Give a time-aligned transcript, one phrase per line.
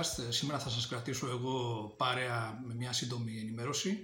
[0.00, 0.24] Podcast.
[0.28, 4.00] Ε, σήμερα θα σας κρατήσω εγώ παρέα με μια σύντομη ενημέρωση.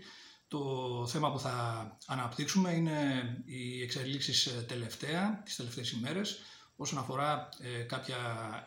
[0.49, 2.99] Το θέμα που θα αναπτύξουμε είναι
[3.45, 6.39] οι εξελίξεις ε, τελευταία, τις τελευταίες ημέρες,
[6.77, 7.49] όσον αφορά
[7.87, 8.17] κάποια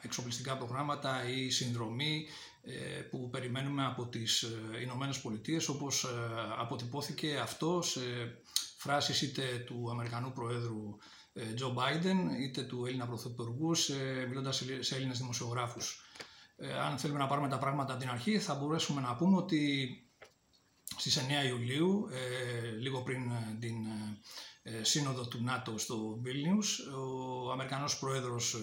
[0.01, 2.27] εξοπλιστικά προγράμματα ή συνδρομή
[3.09, 4.45] που περιμένουμε από τις
[4.81, 6.05] Ηνωμένες Πολιτείες, όπως
[6.59, 8.01] αποτυπώθηκε αυτό σε
[8.77, 10.97] φράσεις είτε του Αμερικανού Προέδρου
[11.55, 13.71] Τζο Μπάιντεν είτε του Έλληνα Πρωθυπουργού
[14.27, 16.08] μιλώντας σε Έλληνες δημοσιογράφους.
[16.61, 19.93] Ε, αν θέλουμε να πάρουμε τα πράγματα από την αρχή, θα μπορέσουμε να πούμε ότι
[20.97, 23.75] στις 9 Ιουλίου, ε, λίγο πριν ε, την
[24.81, 26.97] σύνοδο του ΝΑΤΟ στο Vilnius,
[27.45, 28.55] ο Αμερικανός Πρόεδρος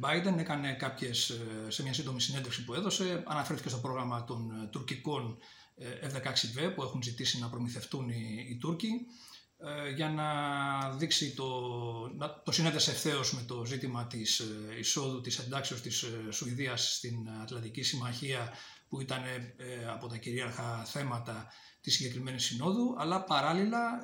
[0.00, 5.38] Biden έκανε κάποιες, σε μια σύντομη συνέντευξη που έδωσε, αναφέρθηκε στο πρόγραμμα των τουρκικών
[5.78, 8.88] F-16V που έχουν ζητήσει να προμηθευτούν οι, οι Τούρκοι.
[8.88, 9.33] ε,
[9.94, 10.26] για να
[10.90, 11.44] δείξει το,
[12.16, 16.94] να το συνέδεσε ευθέως με το ζήτημα της ε, εισόδου της εντάξεως της ε, Σουηδίας
[16.94, 18.52] στην Ατλαντική Συμμαχία
[18.88, 19.22] που ήταν
[19.94, 21.46] από τα κυρίαρχα θέματα
[21.80, 24.02] της συγκεκριμένης συνόδου, αλλά παράλληλα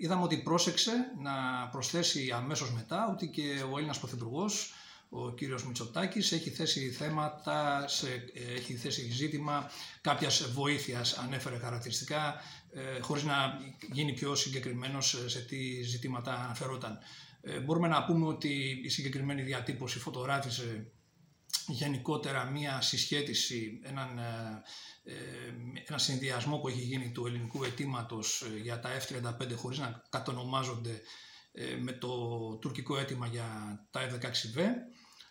[0.00, 0.92] είδαμε ότι πρόσεξε
[1.22, 1.32] να
[1.68, 4.72] προσθέσει αμέσως μετά ότι και ο Έλληνας Πρωθυπουργός
[5.10, 8.24] ο κύριος Μητσοτάκης έχει θέσει θέματα, σε,
[8.56, 9.70] έχει θέσει ζήτημα
[10.00, 12.34] κάποιας βοήθειας, ανέφερε χαρακτηριστικά,
[12.72, 13.58] ε, χωρίς να
[13.92, 16.98] γίνει πιο συγκεκριμένος σε τι ζητήματα αναφερόταν.
[17.40, 20.92] Ε, μπορούμε να πούμε ότι η συγκεκριμένη διατύπωση φωτογράφησε
[21.66, 24.18] γενικότερα μία συσχέτιση, έναν,
[25.04, 25.14] ε,
[25.88, 31.00] ένα συνδυασμό που έχει γίνει του ελληνικού αιτήματος για τα F-35 χωρίς να κατονομάζονται
[31.80, 32.08] με το
[32.60, 33.46] τουρκικό αίτημα για
[33.90, 34.60] τα F-16V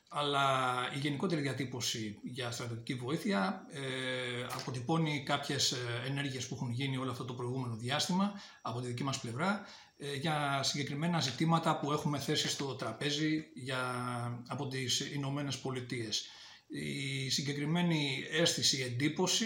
[0.09, 0.45] αλλά
[0.95, 3.81] η γενικότερη διατύπωση για στρατιωτική βοήθεια ε,
[4.53, 5.77] αποτυπώνει κάποιες ε,
[6.07, 9.65] ενέργειες που έχουν γίνει όλο αυτό το προηγούμενο διάστημα από τη δική μας πλευρά
[9.97, 13.81] ε, για συγκεκριμένα ζητήματα που έχουμε θέσει στο τραπέζι για,
[14.47, 16.27] από τις Ηνωμένες Πολιτείες.
[16.69, 19.45] Η συγκεκριμένη αίσθηση, εντύπωση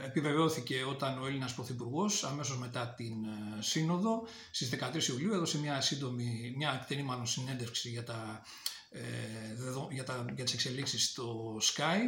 [0.00, 3.14] ε, επιβεβαιώθηκε όταν ο Έλληνας Πρωθυπουργός αμέσως μετά την
[3.58, 8.42] Σύνοδο στις 13 Ιουλίου έδωσε μια σύντομη, μια εκτενή μάλλον συνέντευξη για τα
[8.94, 9.00] ε,
[9.90, 11.98] για, τα, για τις εξελίξεις στο Sky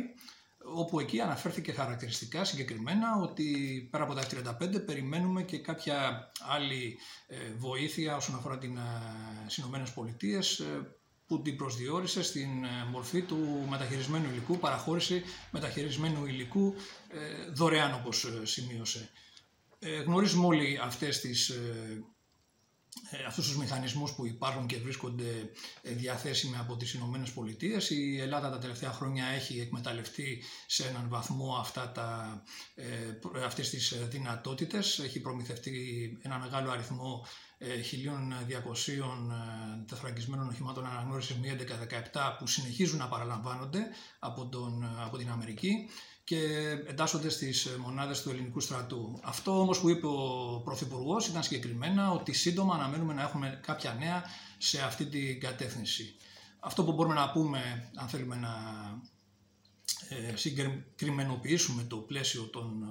[0.75, 7.37] όπου εκεί αναφέρθηκε χαρακτηριστικά συγκεκριμένα ότι πέρα από τα F-35 περιμένουμε και κάποια άλλη ε,
[7.57, 8.81] βοήθεια όσον αφορά την ε,
[9.59, 10.63] Ηνωμένες Πολιτείες
[11.27, 12.49] που την προσδιορίσες στην
[12.91, 16.75] μορφή του μεταχειρισμένου υλικού, παραχώρηση μεταχειρισμένου υλικού
[17.53, 19.11] δωρεάν όπως σημείωσε.
[20.07, 22.05] Γνωρίζουμε όλοι αυτές τις ε,
[23.27, 25.51] αυτούς τους μηχανισμούς που υπάρχουν και βρίσκονται
[25.83, 27.91] ε, διαθέσιμοι από τις Ηνωμένες Πολιτείες.
[27.91, 32.43] Η Ελλάδα τα τελευταία χρόνια έχει εκμεταλλευτεί σε έναν βαθμό αυτά τα,
[32.75, 32.85] ε,
[33.45, 34.99] αυτές τις δυνατότητες.
[34.99, 35.73] Έχει προμηθευτεί
[36.23, 37.27] ένα μεγάλο αριθμό
[37.59, 41.57] 1.200 τεθραγγισμένων οχημάτων αναγνώρισης μη
[42.13, 43.81] 11-17 που συνεχίζουν να παραλαμβάνονται
[44.19, 45.89] από, τον, από την Αμερική
[46.25, 46.39] και
[46.87, 49.21] εντάσσονται στις μονάδες του ελληνικού στρατού.
[49.23, 54.25] Αυτό όμως που είπε ο Πρωθυπουργός ήταν συγκεκριμένα ότι σύντομα αναμένουμε να έχουμε κάποια νέα
[54.59, 56.15] σε αυτή την κατεύθυνση.
[56.61, 58.51] Αυτό που μπορούμε να πούμε, αν θέλουμε να
[60.09, 62.85] ε, συγκεκριμενοποιήσουμε το πλαίσιο των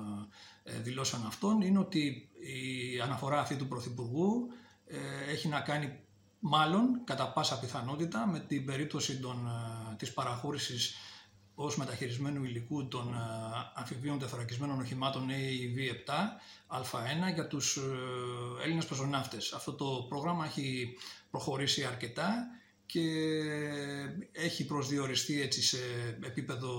[0.63, 4.47] ε, δηλώσεων αυτών, είναι ότι η αναφορά αυτή του Πρωθυπουργού
[4.85, 5.99] ε, έχει να κάνει
[6.39, 9.49] μάλλον κατά πάσα πιθανότητα με την περίπτωση των,
[9.97, 10.95] της παραχώρησης
[11.55, 13.17] ως μεταχειρισμένου υλικού των ε,
[13.73, 16.11] αμφιβίων τεθωρακισμένων οχημάτων AV7
[16.77, 17.81] Α1 για τους ε,
[18.63, 19.53] Έλληνες πεζοναύτες.
[19.53, 20.95] Αυτό το πρόγραμμα έχει
[21.31, 22.47] προχωρήσει αρκετά
[22.85, 23.01] και
[24.31, 25.77] έχει προσδιοριστεί έτσι σε
[26.23, 26.69] επίπεδο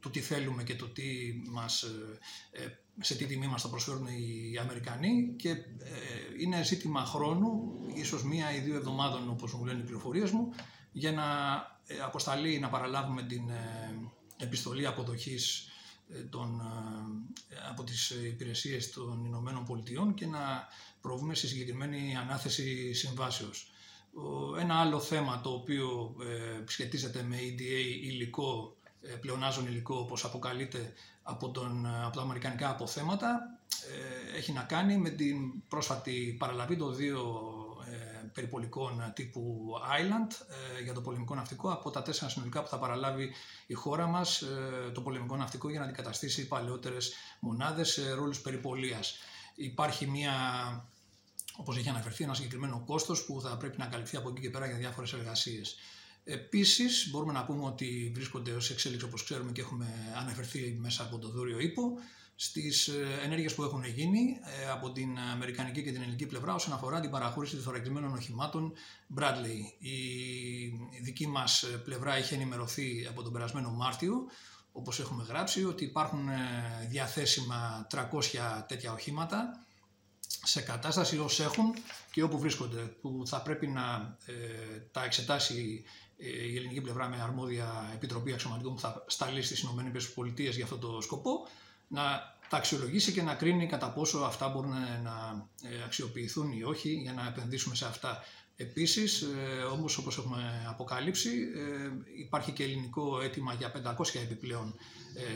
[0.00, 1.02] του τι θέλουμε και το τι
[1.50, 1.82] μας,
[2.50, 5.56] ε, σε τι τιμή μας θα προσφέρουν οι Αμερικανοί και
[6.40, 10.52] είναι ζήτημα χρόνου, ίσως μία ή δύο εβδομάδων όπως μου λένε οι πληροφορίες μου,
[10.92, 11.24] για να
[12.04, 13.42] αποσταλεί να παραλάβουμε την
[14.40, 15.68] επιστολή αποδοχής
[16.14, 16.60] ε, των,
[17.48, 20.68] ε, από τις υπηρεσίες των Ηνωμένων Πολιτειών και να
[21.00, 23.70] προβούμε σε συγκεκριμένη ανάθεση συμβάσεως.
[24.60, 28.76] Ένα άλλο θέμα το οποίο ε, σχετίζεται με EDA υλικό,
[29.20, 30.92] πλεονάζον υλικό όπως αποκαλείται
[31.22, 33.58] από, τον, από τα αμερικανικά αποθέματα,
[34.36, 35.36] έχει να κάνει με την
[35.68, 37.42] πρόσφατη παραλαβή των δύο
[38.32, 40.32] περιπολικών τύπου Island
[40.78, 43.32] ε, για το πολεμικό ναυτικό από τα τέσσερα συνολικά που θα παραλάβει
[43.66, 49.18] η χώρα μας ε, το πολεμικό ναυτικό για να αντικαταστήσει παλαιότερες μονάδες σε ρόλους περιπολίας.
[49.54, 50.34] Υπάρχει μια
[51.56, 54.66] όπως έχει αναφερθεί, ένα συγκεκριμένο κόστος που θα πρέπει να καλυφθεί από εκεί και πέρα
[54.66, 55.76] για διάφορες εργασίες.
[56.24, 59.86] Επίσης, μπορούμε να πούμε ότι βρίσκονται ως εξέλιξη, όπως ξέρουμε και έχουμε
[60.16, 61.92] αναφερθεί μέσα από το δούριο ύπο,
[62.42, 66.72] στις ε, ενέργειες που έχουν γίνει ε, από την αμερικανική και την ελληνική πλευρά όσον
[66.72, 68.72] αφορά την παραχώρηση των θωρακισμένων οχημάτων
[69.18, 69.84] Bradley.
[70.92, 74.14] Η δική μας πλευρά είχε ενημερωθεί από τον περασμένο Μάρτιο,
[74.72, 76.28] όπως έχουμε γράψει, ότι υπάρχουν
[76.88, 79.64] διαθέσιμα 300 τέτοια οχήματα
[80.44, 81.74] σε κατάσταση ως έχουν
[82.10, 84.32] και όπου βρίσκονται, που θα πρέπει να ε,
[84.92, 85.84] τα εξετάσει
[86.16, 91.00] η ελληνική πλευρά με αρμόδια επιτροπή αξιωματικών που θα σταλεί στις ΗΠΑ για αυτό το
[91.00, 91.48] σκοπό
[91.90, 92.02] να
[92.48, 97.12] τα αξιολογήσει και να κρίνει κατά πόσο αυτά μπορούν να ε, αξιοποιηθούν ή όχι για
[97.12, 98.24] να επενδύσουμε σε αυτά.
[98.56, 101.90] Επίσης, ε, όμως όπως έχουμε αποκαλύψει, ε,
[102.20, 104.74] υπάρχει και ελληνικό αίτημα για 500 επιπλέον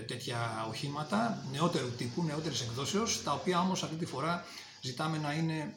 [0.07, 4.45] τέτοια οχήματα, νεότερου τύπου, νεότερης εκδόσεως, τα οποία όμως αυτή τη φορά
[4.81, 5.75] ζητάμε να είναι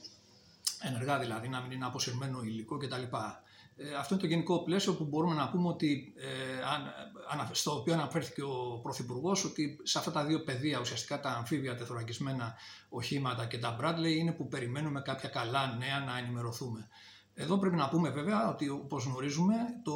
[0.82, 3.04] ενεργά δηλαδή, να μην είναι αποσυρμένο υλικό κτλ.
[3.78, 8.42] Ε, αυτό είναι το γενικό πλαίσιο που μπορούμε να πούμε ότι, ε, στο οποίο αναφέρθηκε
[8.42, 12.56] ο Πρωθυπουργός, ότι σε αυτά τα δύο πεδία, ουσιαστικά τα αμφίβια τεθωρακισμένα
[12.90, 16.88] οχήματα και τα Bradley, είναι που περιμένουμε κάποια καλά νέα να ενημερωθούμε.
[17.40, 19.94] Εδώ πρέπει να πούμε βέβαια ότι όπως γνωρίζουμε το,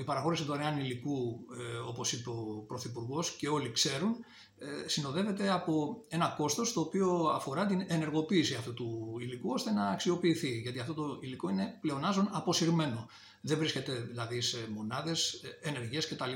[0.00, 4.16] η παραχώρηση δωρεάν υλικού, ε, όπως είπε ο Πρωθυπουργός και όλοι ξέρουν,
[4.58, 9.88] ε, συνοδεύεται από ένα κόστος το οποίο αφορά την ενεργοποίηση αυτού του υλικού ώστε να
[9.88, 10.60] αξιοποιηθεί.
[10.60, 13.08] Γιατί αυτό το υλικό είναι πλεονάζον αποσυρμένο.
[13.40, 16.32] Δεν βρίσκεται δηλαδή σε μονάδες, ε, ενεργές κτλ.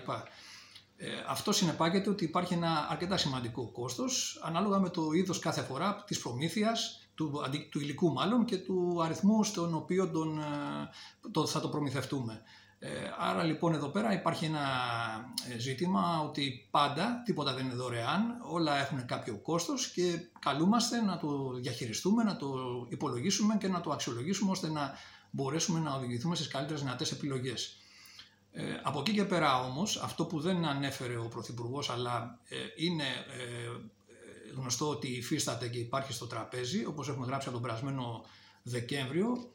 [0.96, 6.04] Ε, αυτό συνεπάγεται ότι υπάρχει ένα αρκετά σημαντικό κόστος ανάλογα με το είδος κάθε φορά
[6.06, 7.40] της προμήθειας, του,
[7.70, 10.40] του υλικού μάλλον και του αριθμού στον οποίο τον,
[11.30, 12.42] το, θα το προμηθευτούμε.
[12.78, 14.60] Ε, άρα λοιπόν εδώ πέρα υπάρχει ένα
[15.54, 21.18] ε, ζήτημα ότι πάντα τίποτα δεν είναι δωρεάν, όλα έχουν κάποιο κόστος και καλούμαστε να
[21.18, 22.56] το διαχειριστούμε, να το
[22.88, 24.94] υπολογίσουμε και να το αξιολογήσουμε ώστε να
[25.30, 27.76] μπορέσουμε να οδηγηθούμε στις καλύτερες δυνατές επιλογές.
[28.52, 33.04] Ε, από εκεί και πέρα όμως, αυτό που δεν ανέφερε ο Πρωθυπουργός, αλλά ε, είναι
[33.04, 33.80] ε,
[34.54, 38.24] γνωστό ότι υφίσταται και υπάρχει στο τραπέζι, όπως έχουμε γράψει από τον περασμένο
[38.62, 39.50] Δεκέμβριο,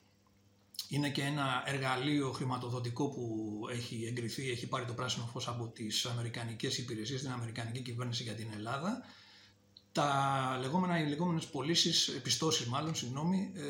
[0.87, 6.05] είναι και ένα εργαλείο χρηματοδοτικό που έχει εγκριθεί, έχει πάρει το πράσινο φως από τις
[6.05, 9.05] Αμερικανικές υπηρεσίες, την Αμερικανική κυβέρνηση για την Ελλάδα.
[9.91, 13.61] Τα λεγόμενα, οι λεγόμενες πωλήσεις, επιστώσεις μάλλον, συγγνώμη, ε,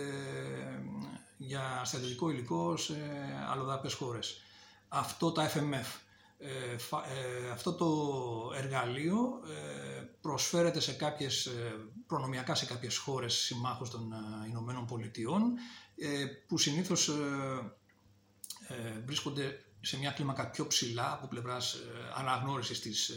[1.37, 2.95] για στρατιωτικό υλικό σε
[3.51, 4.41] αλλοδαπές χώρες.
[4.87, 5.99] Αυτό τα FMF.
[6.43, 6.75] Ε,
[7.45, 7.87] ε, αυτό το
[8.57, 9.70] εργαλείο ε,
[10.21, 11.75] προσφέρεται σε κάποιες, ε,
[12.07, 14.13] προνομιακά σε κάποιες χώρες συμμάχους των
[14.49, 15.53] Ηνωμένων Πολιτειών
[16.03, 17.13] ε, που συνήθως ε,
[18.67, 21.77] ε, βρίσκονται σε μια κλίμακα πιο ψηλά από πλευράς
[22.15, 23.11] αναγνώρισης της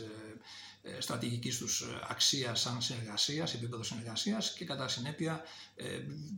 [0.98, 5.42] στρατηγικής τους αξίας σαν συνεργασίας, επίπεδο συνεργασίας και κατά συνέπεια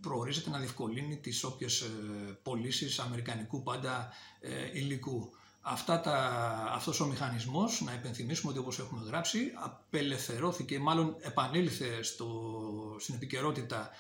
[0.01, 1.85] προορίζεται να διευκολύνει τις όποιες
[2.43, 4.13] πωλήσεις αμερικανικού πάντα
[4.73, 5.31] υλικού.
[5.69, 6.17] Αυτά τα,
[6.73, 12.29] αυτός ο μηχανισμός, να επενθυμίσουμε ότι όπως έχουμε γράψει, απελευθερώθηκε, μάλλον επανήλθε στο,
[12.99, 13.91] στην επικαιρότητα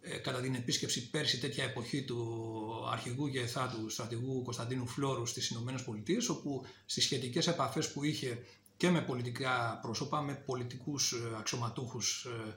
[0.00, 5.48] ε, κατά την επίσκεψη πέρσι τέτοια εποχή του αρχηγού ΓΕΘΑ του στρατηγού Κωνσταντίνου Φλόρου στις
[5.48, 8.38] Ηνωμένες Πολιτείες όπου στις σχετικές επαφές που είχε
[8.76, 12.52] και με πολιτικά πρόσωπα, με πολιτικούς ε, αξιωματούχους ε,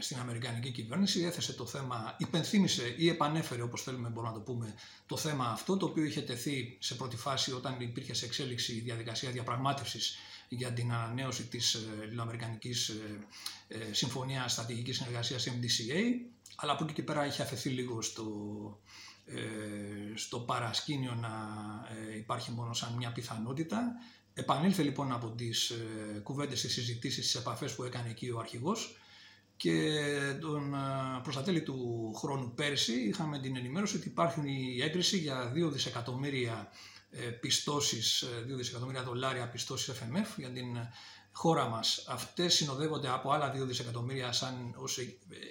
[0.00, 4.74] στην Αμερικανική κυβέρνηση έθεσε το θέμα, υπενθύμησε ή επανέφερε όπως θέλουμε μπορούμε να το πούμε
[5.06, 8.80] το θέμα αυτό το οποίο είχε τεθεί σε πρώτη φάση όταν υπήρχε σε εξέλιξη η
[8.80, 10.16] διαδικασία διαπραγμάτευσης
[10.48, 12.92] για την ανανέωση της Ελληνοαμερικανικής
[13.90, 16.00] Συμφωνίας Στρατηγικής Συνεργασίας MDCA
[16.56, 18.26] αλλά από εκεί και πέρα είχε αφαιθεί λίγο στο,
[19.26, 19.36] ε,
[20.14, 21.28] στο παρασκήνιο να
[22.12, 23.92] ε, υπάρχει μόνο σαν μια πιθανότητα.
[24.34, 28.96] Επανήλθε λοιπόν από τις ε, κουβέντες, τις συζητήσεις, τις επαφές που έκανε εκεί ο αρχηγός
[29.56, 30.00] και
[30.40, 34.40] τον, ε, προς τα τέλη του χρόνου πέρσι είχαμε την ενημέρωση ότι υπάρχει
[34.76, 36.68] η έγκριση για 2 δισεκατομμύρια
[37.10, 40.76] ε, πιστώσεις, 2 δισεκατομμύρια δολάρια πιστώσεις FMF για την
[41.32, 42.04] χώρα μας.
[42.08, 44.98] Αυτές συνοδεύονται από άλλα 2 δισεκατομμύρια σαν ως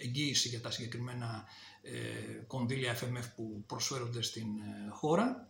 [0.04, 1.46] εγγύηση για τα συγκεκριμένα
[1.88, 5.50] ε, κονδύλια FMF που προσφέρονται στην ε, χώρα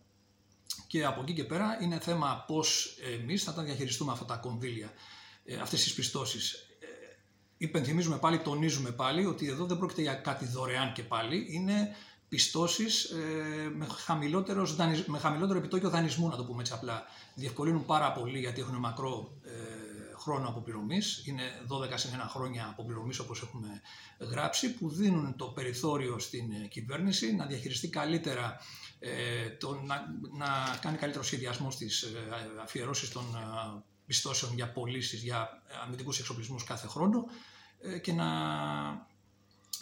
[0.86, 4.92] και από εκεί και πέρα είναι θέμα πώς εμείς θα τα διαχειριστούμε αυτά τα κονδύλια,
[5.44, 6.66] ε, αυτές τις πιστώσεις.
[7.58, 11.96] Ε, υπενθυμίζουμε πάλι, τονίζουμε πάλι ότι εδώ δεν πρόκειται για κάτι δωρεάν και πάλι, είναι
[12.28, 13.86] πιστώσεις ε, με,
[15.06, 17.04] με χαμηλότερο επιτόκιο δανεισμού, να το πούμε έτσι απλά.
[17.34, 19.86] Διευκολύνουν πάρα πολύ γιατί έχουν μακρό ε,
[20.18, 23.80] χρόνο αποπληρωμής, είναι 12 συν 1 χρόνια αποπληρωμής όπως έχουμε
[24.18, 28.60] γράψει, που δίνουν το περιθώριο στην ε, κυβέρνηση να διαχειριστεί καλύτερα,
[28.98, 30.06] ε, το, να,
[30.38, 32.08] να κάνει καλύτερο σχεδιασμό στις ε,
[32.62, 37.24] αφιερώσεις των ε, πιστώσεων για πωλήσεις, για αμυντικούς εξοπλισμούς κάθε χρόνο
[37.80, 38.26] ε, και να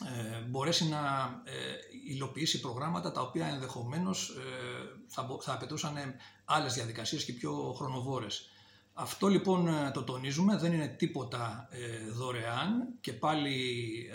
[0.04, 1.02] ε, μπορέσει να
[2.08, 4.36] υλοποιήσει προγράμματα τα οποία ενδεχομένως
[5.08, 5.96] θα, θα απαιτούσαν
[6.44, 8.48] άλλες διαδικασίες και πιο χρονοβόρες.
[8.94, 11.68] Αυτό λοιπόν το τονίζουμε, δεν είναι τίποτα
[12.12, 13.56] δωρεάν και πάλι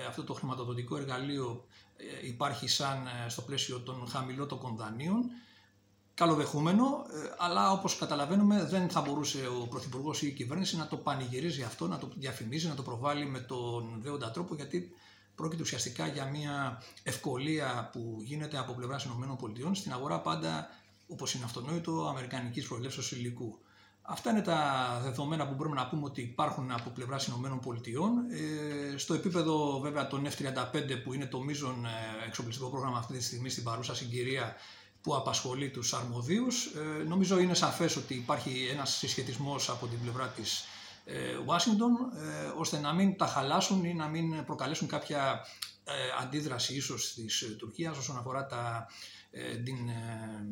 [0.08, 1.66] αυτό το χρηματοδοτικό εργαλείο
[2.24, 5.30] υπάρχει σαν στο πλαίσιο των χαμηλότερων δανείων
[6.20, 10.98] καλοδεχούμενο, ε, αλλά όπως καταλαβαίνουμε δεν θα μπορούσε ο Πρωθυπουργός ή η κυβέρνηση να το
[10.98, 14.92] πανηγυρίζει αυτό, να το διαφημίζει, να το προβάλλει με τον δέοντα τρόπο, γιατί
[15.36, 20.70] πρόκειται ουσιαστικά για μια ευκολία που γίνεται από πλευράς ΗΠΑ στην αγορά πάντα,
[21.08, 23.60] όπως είναι αυτονόητο, αμερικανικής προελεύσεως υλικού.
[24.02, 24.60] Αυτά είναι τα
[25.04, 27.38] δεδομένα που μπορούμε να πούμε ότι υπάρχουν από πλευράς ΗΠΑ.
[28.94, 33.24] Ε, στο επίπεδο βέβαια των F-35 που είναι το μείζον ε, εξοπλιστικό πρόγραμμα αυτή τη
[33.24, 34.56] στιγμή στην παρούσα συγκυρία
[35.02, 36.66] που απασχολεί τους αρμοδίους.
[36.66, 40.64] Ε, νομίζω είναι σαφές ότι υπάρχει ένας συσχετισμός από την πλευρά της
[41.06, 45.46] ε, Ουάσιγκτον ε, ώστε να μην τα χαλάσουν ή να μην προκαλέσουν κάποια
[46.22, 48.88] αντίδραση ίσως της Τουρκίας όσον αφορά τα,
[49.64, 49.78] την,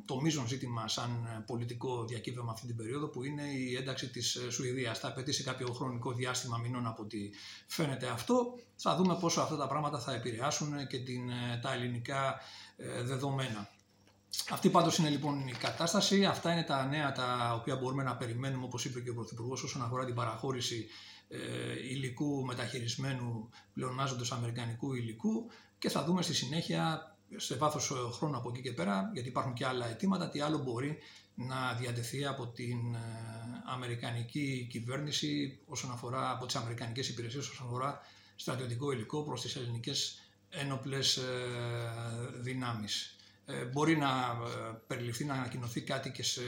[0.06, 5.00] το μείζον ζήτημα σαν πολιτικό διακύβευμα αυτή την περίοδο που είναι η ένταξη της Σουηδίας.
[5.00, 7.30] Θα απαιτήσει κάποιο χρονικό διάστημα μηνών από ό,τι
[7.68, 8.54] φαίνεται αυτό.
[8.76, 11.30] Θα δούμε πόσο αυτά τα πράγματα θα επηρεάσουν και την,
[11.62, 12.40] τα ελληνικά
[13.04, 13.70] δεδομένα.
[14.50, 16.26] Αυτή πάντως είναι λοιπόν η κατάσταση.
[16.26, 19.82] Αυτά είναι τα νέα τα οποία μπορούμε να περιμένουμε, όπως είπε και ο Πρωθυπουργός, όσον
[19.82, 20.88] αφορά την παραχώρηση
[21.30, 21.38] ε,
[21.90, 28.50] υλικού μεταχειρισμένου πλεονάζοντος αμερικανικού υλικού και θα δούμε στη συνέχεια σε βάθος ε, χρόνου από
[28.50, 30.98] εκεί και πέρα, γιατί υπάρχουν και άλλα αιτήματα, τι άλλο μπορεί
[31.36, 33.00] να διατεθεί από την ε,
[33.66, 38.00] Αμερικανική κυβέρνηση όσον αφορά, από τις Αμερικανικές υπηρεσίες όσον αφορά
[38.36, 41.20] στρατιωτικό υλικό προς τις ελληνικές ένοπλες
[42.42, 43.17] δυνάμεις.
[43.50, 46.42] Ε, μπορεί να ε, περιληφθεί, να ανακοινωθεί κάτι και σε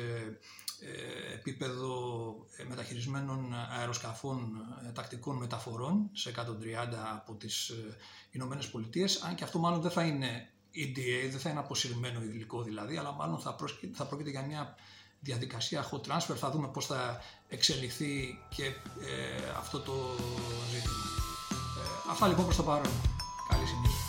[0.79, 1.89] ε, επίπεδο
[2.67, 4.51] μεταχειρισμένων αεροσκαφών
[4.93, 6.41] τακτικών μεταφορών σε 130
[7.15, 7.71] από τις
[8.31, 12.61] Ηνωμένες Πολιτείες, αν και αυτό μάλλον δεν θα είναι EDA, δεν θα είναι αποσυρμένο υλικό
[12.63, 13.55] δηλαδή, αλλά μάλλον θα,
[13.93, 14.75] θα πρόκειται για μια
[15.19, 18.73] διαδικασία hot transfer, θα δούμε πώς θα εξελιχθεί και
[19.57, 19.93] αυτό το
[20.71, 20.93] ζήτημα.
[22.09, 22.91] αυτά λοιπόν προς το παρόν.
[23.49, 24.08] Καλή συνέχεια.